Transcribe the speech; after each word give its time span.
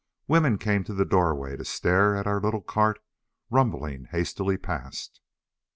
Women 0.27 0.57
came 0.57 0.83
to 0.85 0.95
the 0.95 1.05
doorways 1.05 1.59
to 1.59 1.65
stare 1.65 2.15
at 2.15 2.25
our 2.25 2.41
little 2.41 2.61
cart 2.63 2.97
rumbling 3.51 4.05
hastily 4.05 4.57
past. 4.57 5.21